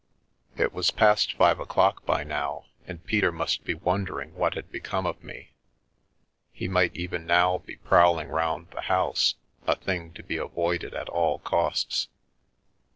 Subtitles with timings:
[0.57, 5.05] It was past five o'clock by now, and Peter must be wondering what had become
[5.05, 5.53] of me,
[6.51, 9.35] he might even now be prowling round the house,
[9.67, 12.07] a thing to be avoided at all costs.